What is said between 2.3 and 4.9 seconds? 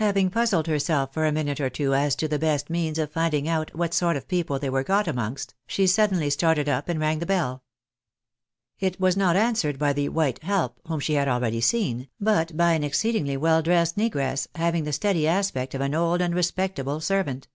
best means of finding out A\diat sort of people they were